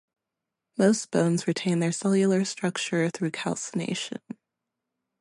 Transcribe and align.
Most 0.79 1.11
bones 1.11 1.45
retain 1.45 1.77
their 1.79 1.91
cellular 1.91 2.43
structure 2.43 3.11
through 3.11 3.29
calcination. 3.29 4.19